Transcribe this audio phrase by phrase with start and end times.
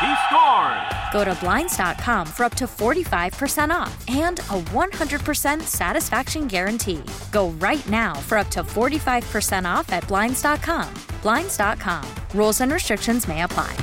[0.00, 0.90] He scores.
[1.12, 7.02] Go to Blinds.com for up to 45% off and a 100% satisfaction guarantee.
[7.30, 10.94] Go right now for up to 45% off at Blinds.com.
[11.20, 12.08] Blinds.com.
[12.34, 13.76] Rules and restrictions may apply.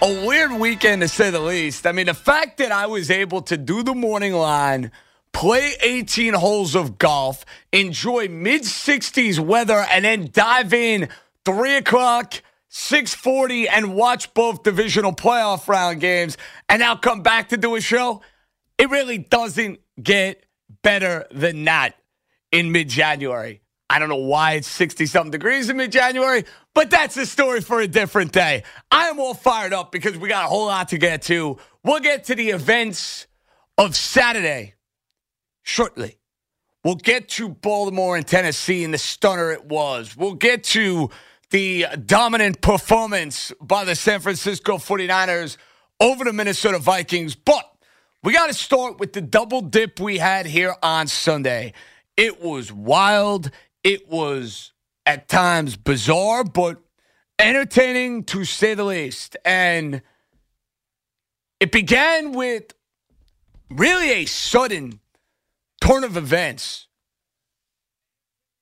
[0.00, 1.86] A weird weekend to say the least.
[1.86, 4.90] I mean, the fact that I was able to do the morning line,
[5.32, 11.08] play 18 holes of golf, enjoy mid 60s weather, and then dive in
[11.44, 12.42] 3 o'clock
[12.78, 16.36] 640 and watch both divisional playoff round games
[16.68, 18.20] and now come back to do a show,
[18.76, 20.44] it really doesn't get
[20.82, 21.96] better than that
[22.52, 23.62] in mid January.
[23.88, 27.62] I don't know why it's 60 something degrees in mid January, but that's a story
[27.62, 28.62] for a different day.
[28.90, 31.56] I am all fired up because we got a whole lot to get to.
[31.82, 33.26] We'll get to the events
[33.78, 34.74] of Saturday
[35.62, 36.18] shortly.
[36.84, 40.14] We'll get to Baltimore and Tennessee and the stunner it was.
[40.14, 41.10] We'll get to
[41.50, 45.56] the dominant performance by the San Francisco 49ers
[46.00, 47.34] over the Minnesota Vikings.
[47.34, 47.70] But
[48.22, 51.72] we got to start with the double dip we had here on Sunday.
[52.16, 53.50] It was wild.
[53.84, 54.72] It was
[55.04, 56.82] at times bizarre, but
[57.38, 59.36] entertaining to say the least.
[59.44, 60.02] And
[61.60, 62.74] it began with
[63.70, 65.00] really a sudden
[65.80, 66.88] turn of events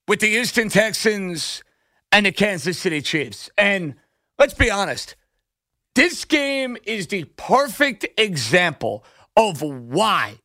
[0.06, 1.62] with the Houston Texans
[2.15, 3.51] and the Kansas City Chiefs.
[3.59, 3.97] And
[4.39, 5.17] let's be honest,
[5.97, 9.05] this game is the perfect example
[9.37, 10.39] of why,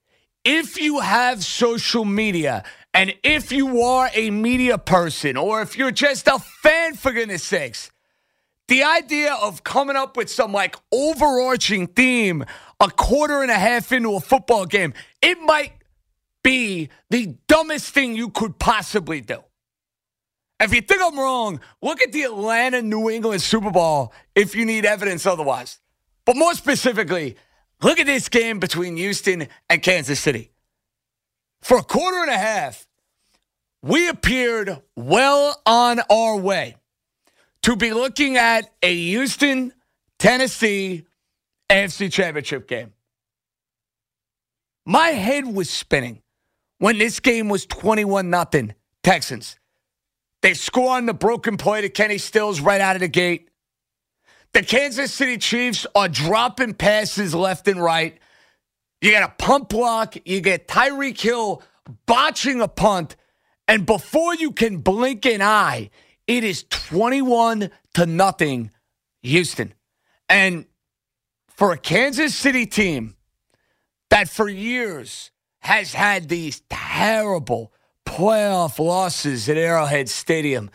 [0.44, 5.91] if you have social media and if you are a media person or if you're
[5.91, 7.91] just a fan, for goodness sakes,
[8.68, 12.46] the idea of coming up with some like overarching theme
[12.79, 15.74] a quarter and a half into a football game, it might
[16.44, 19.44] be the dumbest thing you could possibly do.
[20.59, 24.66] If you think I'm wrong, look at the Atlanta New England Super Bowl if you
[24.66, 25.80] need evidence otherwise.
[26.25, 27.38] But more specifically,
[27.81, 30.52] look at this game between Houston and Kansas City.
[31.62, 32.86] For a quarter and a half,
[33.81, 36.76] we appeared well on our way
[37.62, 39.74] to be looking at a Houston,
[40.18, 41.06] Tennessee
[41.70, 42.94] AFC Championship game.
[44.86, 46.22] My head was spinning
[46.80, 49.59] when this game was 21 nothing Texans.
[50.41, 53.50] They score on the broken play to Kenny Stills right out of the gate.
[54.53, 58.17] The Kansas City Chiefs are dropping passes left and right.
[59.01, 60.16] You got a punt block.
[60.25, 61.61] You get Tyreek Hill
[62.05, 63.16] botching a punt.
[63.67, 65.91] And before you can blink an eye,
[66.25, 68.72] it is 21 to nothing
[69.22, 69.73] Houston.
[70.28, 70.66] And
[71.47, 73.16] for a Kansas City team
[74.09, 77.73] that for years has had these terrible
[78.05, 80.69] playoff losses at Arrowhead Stadium.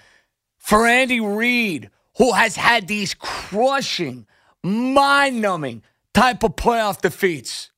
[0.58, 4.26] For Andy Reid, who has had these crushing,
[4.62, 5.82] mind numbing
[6.14, 7.70] type of playoff defeats.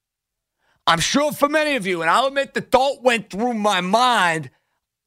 [0.87, 4.51] I'm sure for many of you, and I'll admit the thought went through my mind.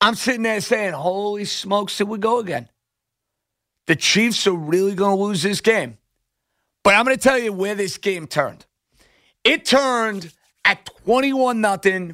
[0.01, 2.67] I'm sitting there saying, Holy smokes, here we go again.
[3.88, 5.97] The Chiefs are really going to lose this game.
[6.83, 8.66] But I'm going to tell you where this game turned.
[9.44, 10.33] It turned
[10.66, 12.11] at 21 0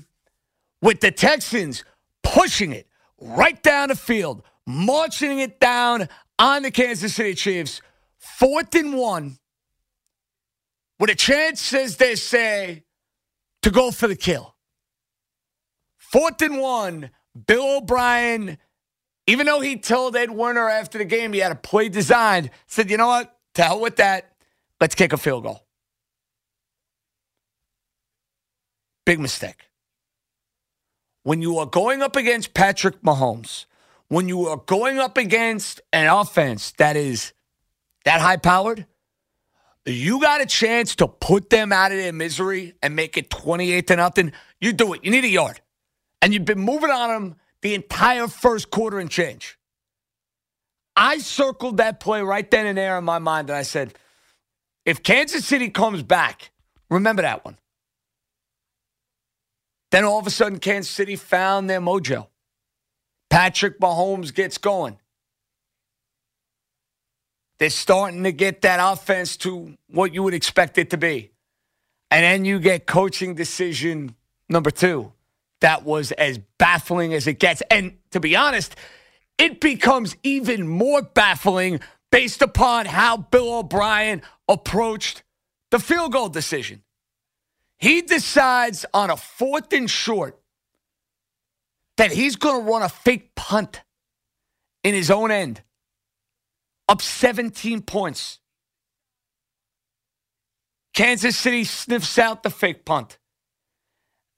[0.82, 1.84] with the Texans
[2.26, 2.88] pushing it
[3.22, 7.82] right down the field, marching it down on the Kansas City Chiefs,
[8.18, 9.38] fourth and one,
[11.00, 12.84] with a chance, as they say,
[13.62, 14.56] to go for the kill.
[15.98, 17.12] Fourth and one,
[17.48, 18.58] Bill O'Brien,
[19.28, 22.90] even though he told Ed Werder after the game he had a play designed, said,
[22.90, 23.38] you know what?
[23.56, 24.32] To hell with that.
[24.80, 25.66] Let's kick a field goal.
[29.06, 29.66] Big mistake
[31.26, 33.66] when you are going up against Patrick Mahomes,
[34.10, 37.34] when you are going up against an offense that is
[38.06, 38.86] that high powered,
[39.88, 43.88] you got a chance to put them out of their misery and make it 28
[43.88, 44.34] to nothing.
[44.62, 45.04] You do it.
[45.04, 45.62] You need a yard.
[46.22, 49.58] And you've been moving on them the entire first quarter and change.
[50.96, 53.96] I circled that play right then and there in my mind and I said,
[54.86, 56.52] if Kansas City comes back,
[56.92, 57.58] remember that one.
[59.96, 62.28] Then all of a sudden, Kansas City found their mojo.
[63.30, 65.00] Patrick Mahomes gets going.
[67.60, 71.32] They're starting to get that offense to what you would expect it to be.
[72.12, 74.16] And then you get coaching decision
[74.50, 75.14] number two.
[75.62, 77.64] That was as baffling as it gets.
[77.72, 78.76] And to be honest,
[79.38, 81.80] it becomes even more baffling
[82.12, 85.24] based upon how Bill O'Brien approached
[85.72, 86.82] the field goal decision.
[87.78, 90.40] He decides on a fourth and short
[91.98, 93.82] that he's going to run a fake punt
[94.84, 95.62] in his own end,
[96.88, 98.40] up 17 points.
[100.94, 103.18] Kansas City sniffs out the fake punt.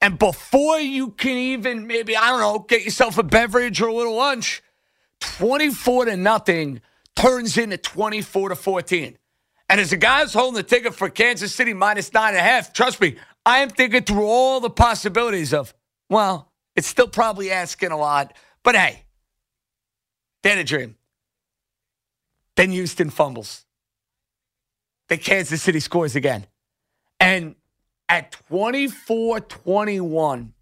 [0.00, 3.94] And before you can even maybe, I don't know, get yourself a beverage or a
[3.94, 4.62] little lunch,
[5.20, 6.80] 24 to nothing
[7.16, 9.18] turns into 24 to 14.
[9.68, 12.42] And as a guy who's holding the ticket for Kansas City minus nine and a
[12.42, 15.74] half, trust me, I am thinking through all the possibilities of,
[16.08, 19.04] well, it's still probably asking a lot, but hey,
[20.42, 20.96] they had a dream.
[22.56, 23.64] Then Houston fumbles.
[25.08, 26.46] Then Kansas City scores again.
[27.20, 27.54] And
[28.08, 30.54] at 24 21,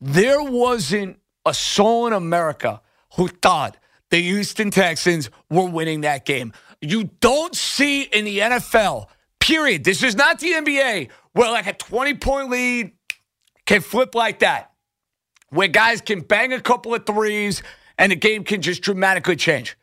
[0.00, 2.80] there wasn't a soul in America
[3.16, 3.76] who thought
[4.10, 6.52] the Houston Texans were winning that game.
[6.80, 9.06] You don't see in the NFL,
[9.40, 9.84] period.
[9.84, 12.92] This is not the NBA where like a 20 point lead
[13.66, 14.72] can flip like that,
[15.50, 17.62] where guys can bang a couple of threes
[17.98, 19.76] and the game can just dramatically change.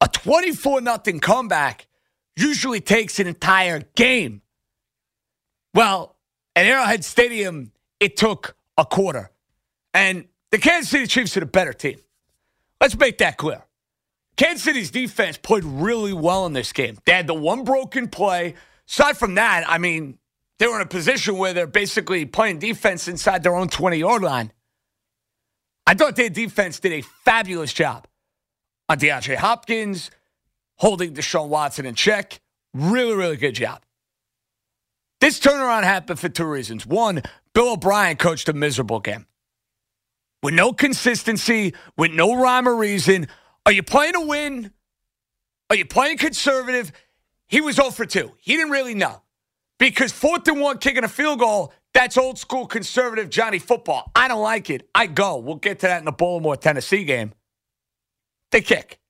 [0.00, 1.86] A 24 nothing comeback
[2.36, 4.42] usually takes an entire game.
[5.72, 6.16] Well,
[6.54, 9.30] at Arrowhead Stadium, it took a quarter.
[9.94, 11.98] And the Kansas City Chiefs are the better team.
[12.80, 13.62] Let's make that clear.
[14.36, 16.98] Kansas City's defense played really well in this game.
[17.06, 18.54] They had the one broken play.
[18.88, 20.18] Aside from that, I mean,
[20.58, 24.22] they were in a position where they're basically playing defense inside their own 20 yard
[24.22, 24.52] line.
[25.86, 28.06] I thought their defense did a fabulous job
[28.88, 30.10] on DeAndre Hopkins,
[30.76, 32.40] holding Deshaun Watson in check.
[32.74, 33.82] Really, really good job.
[35.20, 36.86] This turnaround happened for two reasons.
[36.86, 37.22] One,
[37.54, 39.26] Bill O'Brien coached a miserable game
[40.42, 43.28] with no consistency, with no rhyme or reason.
[43.66, 44.72] Are you playing to win?
[45.68, 46.92] Are you playing conservative?
[47.48, 48.32] He was 0 for 2.
[48.38, 49.22] He didn't really know.
[49.78, 54.10] Because fourth and one kicking a field goal, that's old school conservative Johnny football.
[54.14, 54.88] I don't like it.
[54.94, 55.38] I go.
[55.38, 57.32] We'll get to that in the Baltimore Tennessee game.
[58.52, 59.00] They kick.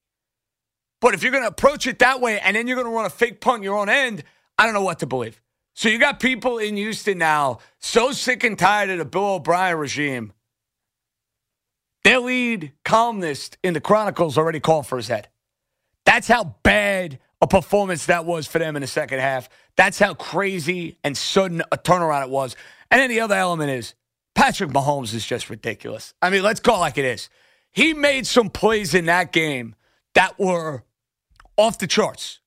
[1.00, 3.04] But if you're going to approach it that way and then you're going to run
[3.04, 4.24] a fake punt your own end,
[4.58, 5.40] I don't know what to believe.
[5.74, 9.76] So you got people in Houston now so sick and tired of the Bill O'Brien
[9.76, 10.32] regime
[12.06, 15.26] their lead columnist in the Chronicles already called for his head.
[16.04, 19.48] That's how bad a performance that was for them in the second half.
[19.74, 22.54] That's how crazy and sudden a turnaround it was.
[22.92, 23.94] And then the other element is
[24.36, 26.14] Patrick Mahomes is just ridiculous.
[26.22, 27.28] I mean, let's call it like it is.
[27.72, 29.74] He made some plays in that game
[30.14, 30.84] that were
[31.56, 32.38] off the charts.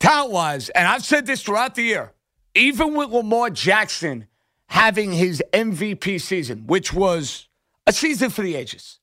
[0.00, 2.12] Talent wise, and I've said this throughout the year,
[2.54, 4.26] even with Lamar Jackson
[4.66, 7.46] having his MVP season, which was
[7.86, 8.98] a season for the ages.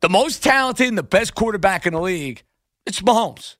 [0.00, 2.42] The most talented and the best quarterback in the league,
[2.84, 3.56] it's Mahomes.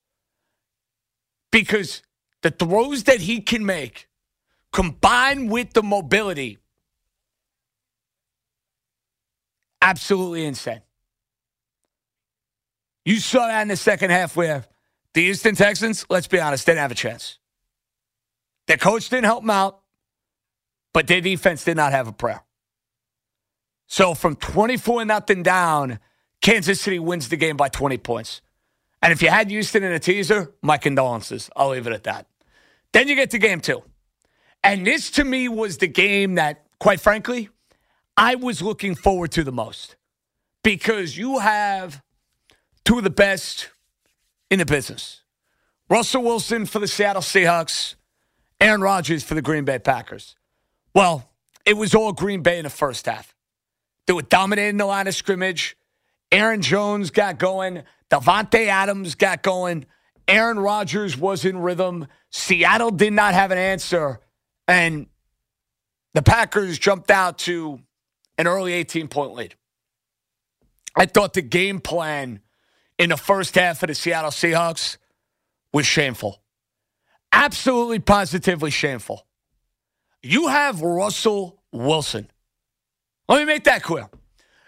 [1.51, 2.03] Because
[2.43, 4.09] the throws that he can make,
[4.73, 6.59] combined with the mobility,
[9.81, 10.83] absolutely insane.
[13.05, 14.65] You saw that in the second half where
[15.15, 17.39] the Houston Texans, let's be honest, didn't have a chance.
[18.67, 19.81] Their coach didn't help them out,
[20.93, 22.43] but their defense did not have a prayer.
[23.93, 25.99] So from 24 nothing down,
[26.41, 28.41] Kansas City wins the game by 20 points.
[29.03, 31.51] And if you had Houston in a teaser, my condolences.
[31.55, 32.27] I'll leave it at that.
[32.95, 33.83] Then you get to game two.
[34.65, 37.51] And this to me was the game that, quite frankly,
[38.17, 39.97] I was looking forward to the most.
[40.63, 42.01] Because you have
[42.87, 43.69] two of the best
[44.51, 45.21] in the business
[45.91, 47.97] Russell Wilson for the Seattle Seahawks,
[48.59, 50.35] Aaron Rodgers for the Green Bay Packers.
[50.95, 51.29] Well,
[51.67, 53.35] it was all Green Bay in the first half.
[54.07, 55.77] They were dominating the line of scrimmage.
[56.31, 57.83] Aaron Jones got going.
[58.11, 59.87] Davante Adams got going.
[60.29, 62.07] Aaron Rodgers was in rhythm.
[62.31, 64.21] Seattle did not have an answer.
[64.67, 65.07] And
[66.15, 67.81] the Packers jumped out to
[68.39, 69.55] an early 18 point lead.
[70.95, 72.41] I thought the game plan
[72.99, 74.99] in the first half of the Seattle Seahawks
[75.73, 76.43] was shameful.
[77.33, 79.27] Absolutely, positively shameful.
[80.23, 82.31] You have Russell Wilson,
[83.33, 84.09] let me make that clear.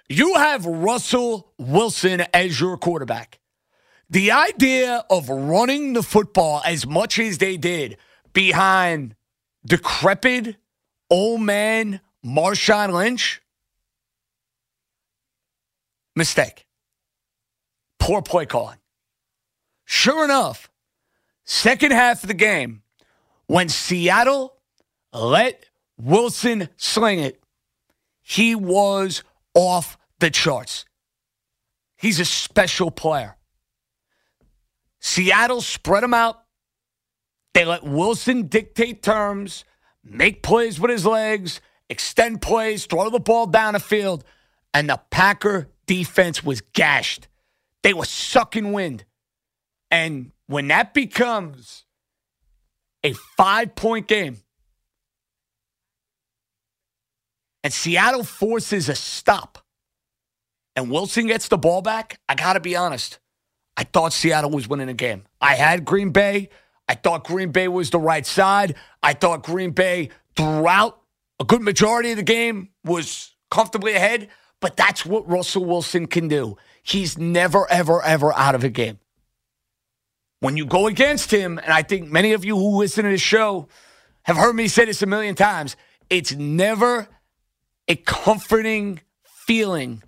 [0.09, 3.39] You have Russell Wilson as your quarterback.
[4.11, 7.97] The idea of running the football as much as they did
[8.33, 9.17] behind
[9.67, 10.57] decrepit
[11.11, 13.43] old man Marshawn Lynch,
[16.17, 16.67] mistake.
[17.99, 18.79] Poor play calling.
[19.85, 20.71] Sure enough,
[21.45, 22.83] second half of the game,
[23.47, 24.57] when Seattle
[25.13, 25.67] let
[25.99, 27.44] Wilson sling it,
[28.25, 29.23] he was
[29.55, 30.85] off the charts.
[31.97, 33.37] He's a special player.
[35.01, 36.43] Seattle spread him out.
[37.53, 39.65] They let Wilson dictate terms,
[40.03, 44.25] make plays with his legs, extend plays, throw the ball down the field,
[44.73, 47.29] and the Packer defense was gashed.
[47.83, 49.05] They were sucking wind.
[49.91, 51.85] And when that becomes
[53.05, 54.39] a five point game,
[57.65, 59.59] and Seattle forces a stop,
[60.77, 63.19] and Wilson gets the ball back, I got to be honest.
[63.77, 65.25] I thought Seattle was winning the game.
[65.41, 66.51] I had Green Bay.
[66.89, 68.77] I thought Green Bay was the right side.
[69.03, 71.01] I thought Green Bay throughout
[71.41, 74.29] a good majority of the game was comfortably ahead,
[74.61, 76.57] but that's what Russell Wilson can do.
[76.83, 78.99] He's never, ever, ever out of a game.
[80.41, 83.23] When you go against him, and I think many of you who listen to this
[83.23, 83.69] show
[84.25, 85.77] have heard me say this a million times,
[86.11, 87.09] it's never
[87.89, 90.03] a comforting feeling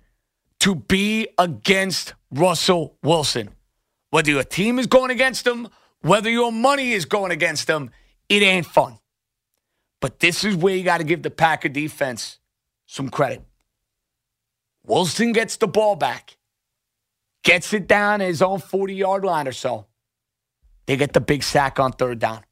[0.59, 3.49] to be against Russell Wilson.
[4.09, 5.67] Whether your team is going against him,
[6.01, 7.91] whether your money is going against him,
[8.29, 8.97] it ain't fun.
[9.99, 12.39] But this is where you got to give the Packer defense
[12.85, 13.43] some credit.
[14.85, 16.37] Wilson gets the ball back,
[17.43, 19.85] gets it down his own 40 yard line or so.
[20.85, 22.43] They get the big sack on third down.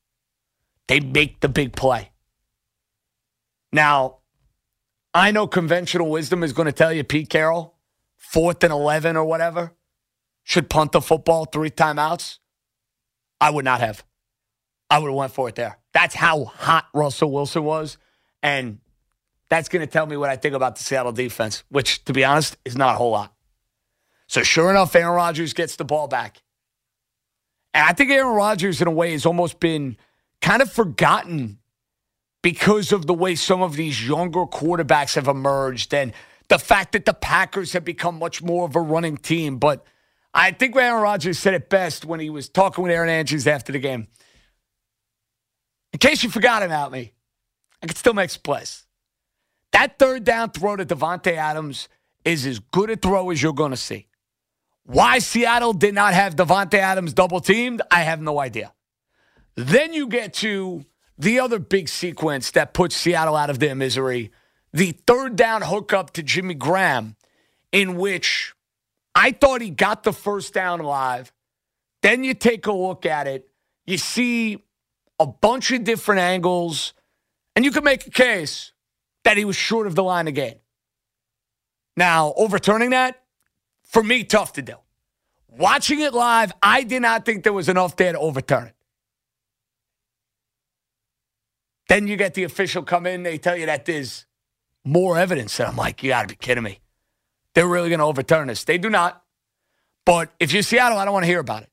[0.87, 2.11] They make the big play.
[3.71, 4.17] Now,
[5.15, 7.73] I know conventional wisdom is going to tell you Pete Carroll,
[8.17, 9.71] fourth and 11 or whatever,
[10.43, 12.39] should punt the football three timeouts.
[13.39, 14.03] I would not have.
[14.89, 15.79] I would have went for it there.
[15.93, 17.97] That's how hot Russell Wilson was.
[18.43, 18.79] And
[19.47, 22.25] that's going to tell me what I think about the Seattle defense, which, to be
[22.25, 23.33] honest, is not a whole lot.
[24.27, 26.41] So, sure enough, Aaron Rodgers gets the ball back.
[27.73, 29.95] And I think Aaron Rodgers, in a way, has almost been
[30.41, 31.59] kind of forgotten
[32.45, 36.13] because of the way some of these younger quarterbacks have emerged and
[36.47, 39.57] the fact that the Packers have become much more of a running team.
[39.57, 39.83] But
[40.31, 43.71] I think Aaron Rodgers said it best when he was talking with Erin Andrews after
[43.71, 44.05] the game.
[45.91, 47.13] In case you forgot about me,
[47.81, 48.83] I can still make plays.
[49.71, 51.89] That third down throw to Davante Adams
[52.23, 54.05] is as good a throw as you're going to see.
[54.83, 58.71] Why Seattle did not have Davante Adams double teamed, I have no idea.
[59.55, 60.85] Then you get to
[61.17, 64.31] the other big sequence that puts Seattle out of their misery,
[64.73, 67.15] the third down hookup to Jimmy Graham,
[67.71, 68.53] in which
[69.13, 71.31] I thought he got the first down live.
[72.01, 73.49] Then you take a look at it,
[73.85, 74.63] you see
[75.19, 76.93] a bunch of different angles,
[77.55, 78.73] and you can make a case
[79.23, 80.55] that he was short of the line again.
[81.97, 83.23] Now, overturning that,
[83.83, 84.75] for me, tough to do.
[85.47, 88.74] Watching it live, I did not think there was enough there to overturn it.
[91.87, 94.25] Then you get the official come in, they tell you that there's
[94.83, 95.59] more evidence.
[95.59, 96.79] And I'm like, you got to be kidding me.
[97.53, 98.63] They're really going to overturn this.
[98.63, 99.23] They do not.
[100.05, 101.69] But if you're Seattle, I don't want to hear about it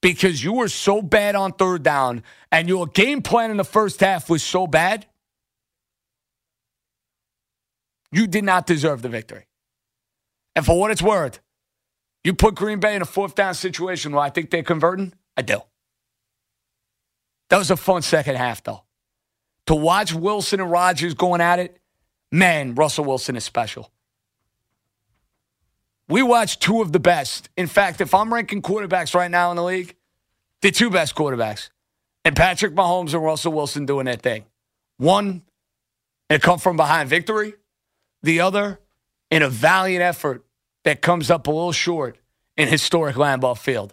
[0.00, 4.00] because you were so bad on third down and your game plan in the first
[4.00, 5.06] half was so bad.
[8.10, 9.46] You did not deserve the victory.
[10.54, 11.40] And for what it's worth,
[12.24, 15.14] you put Green Bay in a fourth down situation where I think they're converting.
[15.36, 15.60] I do.
[17.50, 18.82] That was a fun second half, though
[19.68, 21.78] to watch Wilson and Rodgers going at it,
[22.32, 23.90] man, Russell Wilson is special.
[26.08, 27.50] We watched two of the best.
[27.54, 29.94] In fact, if I'm ranking quarterbacks right now in the league,
[30.62, 31.68] the two best quarterbacks.
[32.24, 34.46] And Patrick Mahomes and Russell Wilson doing that thing.
[34.96, 35.42] One,
[36.30, 37.52] a come from behind victory.
[38.22, 38.80] The other,
[39.30, 40.46] in a valiant effort
[40.84, 42.16] that comes up a little short
[42.56, 43.92] in historic Lambeau Field.